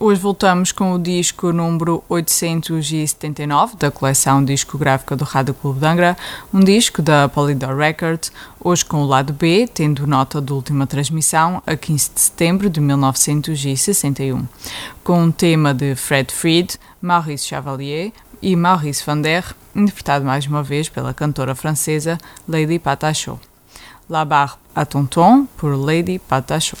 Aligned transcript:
hoje 0.00 0.20
voltamos 0.20 0.72
com 0.72 0.92
o 0.92 0.98
disco 0.98 1.52
número 1.52 2.02
879 2.08 3.76
da 3.76 3.90
coleção 3.90 4.44
discográfica 4.44 5.14
do 5.16 5.24
Rádio 5.24 5.54
Clube 5.54 5.80
de 5.80 5.86
Angra, 5.86 6.16
um 6.52 6.60
disco 6.60 7.00
da 7.00 7.28
Polydor 7.28 7.76
Records, 7.76 8.32
hoje 8.60 8.84
com 8.84 9.02
o 9.02 9.06
lado 9.06 9.32
B, 9.32 9.68
tendo 9.72 10.06
nota 10.06 10.40
de 10.40 10.52
última 10.52 10.86
transmissão 10.86 11.62
a 11.66 11.76
15 11.76 12.10
de 12.14 12.20
setembro 12.20 12.70
de 12.70 12.80
1961, 12.80 14.46
com 15.02 15.22
um 15.22 15.30
tema 15.30 15.72
de 15.72 15.94
Fred 15.94 16.32
Fried, 16.32 16.78
Maurice 17.00 17.46
Chevalier 17.46 18.12
e 18.42 18.56
Maurice 18.56 19.04
Van 19.04 19.20
Der, 19.20 19.44
interpretado 19.74 20.24
mais 20.24 20.46
uma 20.46 20.62
vez 20.62 20.88
pela 20.88 21.14
cantora 21.14 21.54
francesa 21.54 22.18
Lady 22.48 22.78
Patachot. 22.78 23.38
La 24.08 24.24
Barre 24.24 24.56
à 24.74 24.84
Tonton 24.84 25.46
por 25.56 25.74
Lady 25.74 26.18
Patachot. 26.18 26.78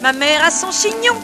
Ma 0.00 0.12
mère 0.12 0.44
a 0.44 0.50
son 0.50 0.72
chignon, 0.72 1.14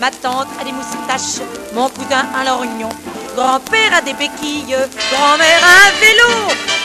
ma 0.00 0.10
tante 0.10 0.48
a 0.60 0.64
des 0.64 0.72
moustaches, 0.72 1.40
mon 1.72 1.88
cousin 1.88 2.26
un 2.34 2.44
lorgnon. 2.44 2.88
Grand-père 3.36 3.94
a 3.96 4.00
des 4.00 4.14
béquilles, 4.14 4.76
grand-mère 5.12 5.62
a 5.62 5.88
un 5.88 5.92
vélo. 6.00 6.32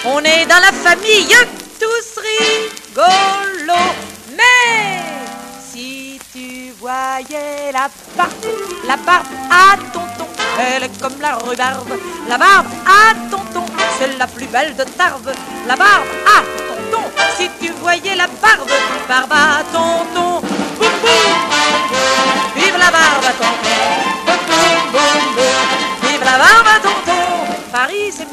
On 0.05 0.19
est 0.19 0.45
dans 0.45 0.59
la 0.59 0.71
famille, 0.71 1.35
tous 1.79 2.21
rigolos. 2.21 3.93
Mais 4.37 5.03
si 5.71 6.19
tu 6.31 6.71
voyais 6.79 7.71
la 7.73 7.89
barbe, 8.15 8.31
la 8.87 8.97
barbe 8.97 9.27
à 9.51 9.75
tonton, 9.91 10.27
elle 10.59 10.83
est 10.83 11.01
comme 11.01 11.19
la 11.19 11.35
rhubarbe. 11.35 11.93
La 12.27 12.37
barbe 12.37 12.67
à 12.85 13.13
tonton, 13.29 13.65
c'est 13.97 14.17
la 14.17 14.27
plus 14.27 14.47
belle 14.47 14.75
de 14.75 14.83
Tarbes. 14.83 15.33
La 15.67 15.75
barbe 15.75 16.07
à 16.25 16.41
tonton, 16.67 17.03
si 17.37 17.49
tu 17.59 17.71
voyais 17.73 18.15
la 18.15 18.27
barbe, 18.27 18.69
barbe 19.07 19.33
à 19.33 19.63
tonton. 19.73 20.47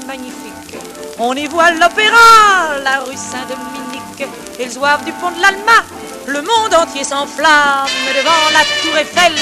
Magnifique. 0.07 0.77
On 1.19 1.35
y 1.35 1.47
voit 1.47 1.71
l'opéra, 1.71 2.79
la 2.83 3.01
rue 3.01 3.17
Saint-Dominique 3.17 4.27
et 4.59 4.67
le 4.67 5.05
du 5.05 5.13
pont 5.13 5.31
de 5.31 5.41
l'Alma. 5.41 5.85
Le 6.27 6.43
monde 6.43 6.75
entier 6.75 7.05
s'enflamme 7.05 7.87
devant 8.17 8.51
la 8.53 8.65
tour 8.83 8.97
Eiffel, 8.99 9.33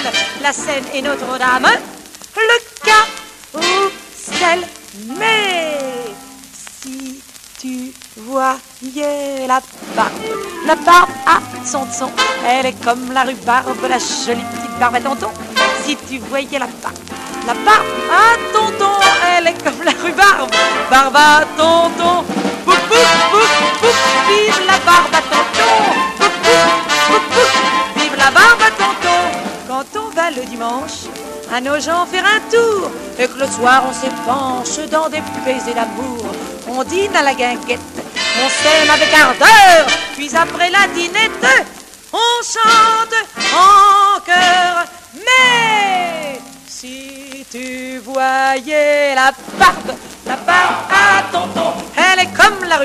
la 0.42 0.52
Seine 0.52 0.84
et 0.92 1.00
Notre-Dame. 1.02 1.68
Le 2.36 2.58
carrousel, 3.52 4.68
mais 5.18 5.78
si 6.52 7.22
tu 7.58 7.94
voyais 8.16 9.46
la 9.46 9.60
barbe, 9.96 10.12
la 10.66 10.74
barbe 10.74 11.10
à 11.26 11.40
son 11.64 11.86
son, 11.90 12.10
elle 12.46 12.66
est 12.66 12.84
comme 12.84 13.12
la 13.12 13.22
rhubarbe, 13.22 13.86
la 13.88 13.98
jolie 13.98 14.44
petite 14.52 14.78
barbe 14.78 14.96
à 14.96 15.00
tonton. 15.00 15.30
Si 15.84 15.96
tu 15.96 16.18
voyais 16.18 16.58
la 16.58 16.66
barbe, 16.66 16.98
la 17.46 17.54
barbe 17.54 17.86
à 18.10 18.36
tonton, 18.52 19.00
elle 19.30 19.46
est 19.46 19.64
comme 19.64 19.82
la 19.82 19.92
rhubarbe, 19.92 20.13
barbe 20.94 21.16
à 21.16 21.44
tonton. 21.56 22.24
Bouf, 22.64 22.82
bouf, 22.88 23.12
bouf, 23.32 23.52
bouf, 23.80 24.00
vive 24.28 24.60
la 24.70 24.78
barbe 24.88 25.14
à 25.20 25.22
tonton. 25.32 25.74
Bouf, 26.18 26.34
bouf, 26.44 26.70
bouf, 27.08 27.24
bouf, 27.34 27.54
vive 27.96 28.16
la 28.16 28.30
barbe 28.30 28.62
à 28.68 28.70
tonton. 28.80 29.20
Quand 29.66 30.00
on 30.02 30.08
va 30.14 30.30
le 30.30 30.42
dimanche, 30.52 30.98
à 31.52 31.60
nos 31.60 31.80
gens 31.80 32.06
faire 32.06 32.24
un 32.36 32.40
tour, 32.54 32.92
et 33.18 33.26
que 33.26 33.38
le 33.40 33.48
soir 33.48 33.82
on 33.88 33.92
s'épanche 33.92 34.88
dans 34.88 35.08
des 35.08 35.22
baisers 35.44 35.74
d'amour, 35.74 36.24
on 36.68 36.84
dîne 36.84 37.16
à 37.16 37.22
la 37.22 37.34
guinguette, 37.34 37.80
on 38.44 38.48
s'aime 38.48 38.90
avec 38.96 39.12
ardeur, 39.12 39.86
puis 40.14 40.30
après 40.44 40.70
la 40.70 40.86
dînette, 40.94 41.46
on 42.12 42.34
chante 42.54 43.16
en 43.52 44.20
chœur. 44.20 44.84
Mais 45.26 46.40
si 46.68 47.44
tu 47.50 47.98
voyais 47.98 49.16
la 49.16 49.32
barbe 49.58 49.93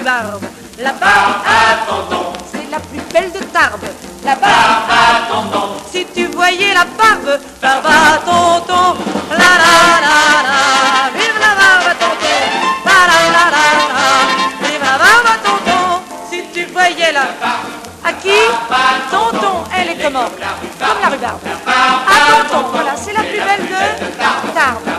la 0.09 0.92
barbe 0.94 1.36
à 1.46 1.86
tonton, 1.88 2.34
c'est 2.52 2.68
la 2.72 2.80
plus 2.80 3.00
belle 3.14 3.31
de 3.31 3.46
Tarbes. 3.53 3.86
La 4.25 4.34
barbe 4.34 4.90
à 4.90 5.31
tonton, 5.31 5.68
si 5.92 6.03
tu 6.16 6.25
voyais 6.25 6.74
la 6.74 6.86
barbe, 6.97 7.40
barbe 7.62 7.86
à 7.86 8.18
tonton, 8.25 8.98
la 9.30 9.38
la 9.38 9.75
la 10.06 10.18
la, 10.50 11.12
vive 11.14 11.40
la 11.40 11.53
barbe 11.62 11.88
à 11.92 11.96
tonton, 12.02 12.40
la 12.86 13.00
la 13.12 13.19
la 13.36 13.46
la 13.53 13.66
la, 13.94 14.68
vive 14.68 14.81
la 14.81 14.98
barbe 14.98 15.28
à 15.28 15.48
tonton, 15.48 16.02
si 16.31 16.44
tu 16.53 16.66
voyais 16.74 17.12
la 17.12 17.25
barbe. 17.40 17.69
À 18.03 18.14
qui 18.14 18.31
Tonton, 19.12 19.64
elle 19.78 19.90
est 19.90 20.03
comment 20.03 20.25
Comme 20.80 21.02
la 21.03 21.09
rhubarbe. 21.09 21.40
À 21.68 22.31
tonton, 22.31 22.66
voilà, 22.72 22.96
c'est 22.96 23.14
la 23.14 23.19
plus 23.19 23.38
belle 23.38 23.68
de 23.68 24.18
Tarbes. 24.18 24.99